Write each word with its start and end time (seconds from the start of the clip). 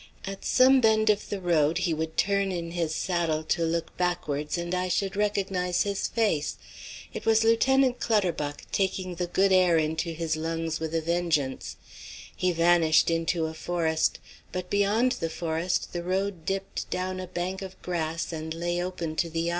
At 0.25 0.43
some 0.43 0.81
bend 0.81 1.11
of 1.11 1.29
the 1.29 1.39
road 1.39 1.77
he 1.77 1.93
would 1.93 2.17
turn 2.17 2.51
in 2.51 2.71
his 2.71 2.95
saddle 2.95 3.43
to 3.43 3.63
look 3.63 3.95
backwards, 3.97 4.57
and 4.57 4.73
I 4.73 4.87
should 4.87 5.15
recognise 5.15 5.83
his 5.83 6.07
face. 6.07 6.57
It 7.13 7.27
was 7.27 7.43
Lieutenant 7.43 7.99
Clutterbuck, 7.99 8.63
taking 8.71 9.13
the 9.13 9.27
good 9.27 9.51
air 9.51 9.77
into 9.77 10.09
his 10.11 10.35
lungs 10.35 10.79
with 10.79 10.95
a 10.95 11.01
vengeance. 11.01 11.75
He 12.35 12.51
vanished 12.51 13.11
into 13.11 13.45
a 13.45 13.53
forest, 13.53 14.17
but 14.51 14.71
beyond 14.71 15.11
the 15.19 15.29
forest 15.29 15.93
the 15.93 16.01
road 16.01 16.45
dipped 16.47 16.89
down 16.89 17.19
a 17.19 17.27
bank 17.27 17.61
of 17.61 17.79
grass 17.83 18.33
and 18.33 18.55
lay 18.55 18.83
open 18.83 19.15
to 19.17 19.29
the 19.29 19.49
eye. 19.49 19.49